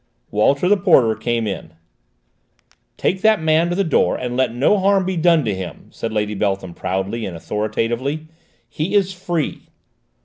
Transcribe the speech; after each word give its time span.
Walter, 0.31 0.67
the 0.67 0.77
porter, 0.77 1.13
came 1.13 1.45
in. 1.45 1.73
"Take 2.97 3.21
that 3.21 3.39
man 3.39 3.69
to 3.69 3.75
the 3.75 3.83
door, 3.83 4.15
and 4.15 4.35
let 4.35 4.51
no 4.51 4.79
harm 4.79 5.05
be 5.05 5.15
done 5.15 5.45
to 5.45 5.53
him," 5.53 5.89
said 5.91 6.11
Lady 6.11 6.33
Beltham 6.33 6.73
proudly 6.73 7.23
and 7.23 7.37
authoritatively. 7.37 8.25
"He 8.67 8.95
is 8.95 9.13
free." 9.13 9.67